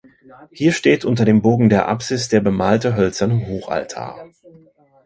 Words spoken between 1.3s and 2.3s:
Bogen der Apsis